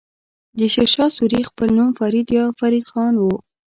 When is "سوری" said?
1.17-1.41